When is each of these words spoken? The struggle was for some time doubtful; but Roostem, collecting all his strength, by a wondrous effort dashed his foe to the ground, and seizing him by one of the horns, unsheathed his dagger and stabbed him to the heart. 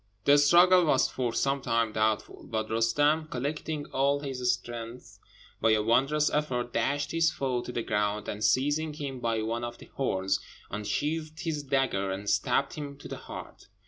The 0.25 0.39
struggle 0.39 0.85
was 0.85 1.07
for 1.07 1.31
some 1.31 1.61
time 1.61 1.91
doubtful; 1.93 2.47
but 2.49 2.69
Roostem, 2.71 3.29
collecting 3.29 3.85
all 3.93 4.21
his 4.21 4.51
strength, 4.51 5.19
by 5.61 5.73
a 5.73 5.83
wondrous 5.83 6.31
effort 6.31 6.73
dashed 6.73 7.11
his 7.11 7.29
foe 7.31 7.61
to 7.61 7.71
the 7.71 7.83
ground, 7.83 8.27
and 8.27 8.43
seizing 8.43 8.93
him 8.93 9.19
by 9.19 9.43
one 9.43 9.63
of 9.63 9.77
the 9.77 9.91
horns, 9.93 10.39
unsheathed 10.71 11.41
his 11.41 11.61
dagger 11.61 12.09
and 12.11 12.31
stabbed 12.31 12.73
him 12.73 12.97
to 12.97 13.07
the 13.07 13.17
heart. 13.17 13.67